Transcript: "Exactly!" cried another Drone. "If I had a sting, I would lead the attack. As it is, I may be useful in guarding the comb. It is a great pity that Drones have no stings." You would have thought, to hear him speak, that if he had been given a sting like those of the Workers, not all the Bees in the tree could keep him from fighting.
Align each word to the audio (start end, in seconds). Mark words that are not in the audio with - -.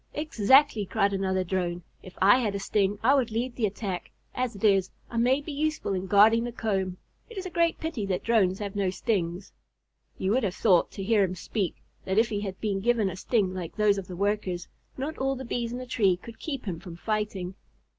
"Exactly!" 0.15 0.83
cried 0.83 1.13
another 1.13 1.43
Drone. 1.43 1.83
"If 2.01 2.17
I 2.23 2.39
had 2.39 2.55
a 2.55 2.59
sting, 2.59 2.97
I 3.03 3.13
would 3.13 3.29
lead 3.29 3.55
the 3.55 3.67
attack. 3.67 4.09
As 4.33 4.55
it 4.55 4.63
is, 4.63 4.89
I 5.11 5.17
may 5.17 5.41
be 5.41 5.51
useful 5.51 5.93
in 5.93 6.07
guarding 6.07 6.43
the 6.43 6.51
comb. 6.51 6.97
It 7.29 7.37
is 7.37 7.45
a 7.45 7.51
great 7.51 7.79
pity 7.79 8.07
that 8.07 8.23
Drones 8.23 8.57
have 8.57 8.75
no 8.75 8.89
stings." 8.89 9.53
You 10.17 10.31
would 10.31 10.41
have 10.41 10.55
thought, 10.55 10.89
to 10.93 11.03
hear 11.03 11.23
him 11.23 11.35
speak, 11.35 11.83
that 12.05 12.17
if 12.17 12.29
he 12.29 12.39
had 12.41 12.59
been 12.59 12.79
given 12.79 13.11
a 13.11 13.15
sting 13.15 13.53
like 13.53 13.75
those 13.75 13.99
of 13.99 14.07
the 14.07 14.15
Workers, 14.15 14.67
not 14.97 15.19
all 15.19 15.35
the 15.35 15.45
Bees 15.45 15.71
in 15.71 15.77
the 15.77 15.85
tree 15.85 16.17
could 16.17 16.39
keep 16.39 16.65
him 16.65 16.79
from 16.79 16.95
fighting. 16.95 17.53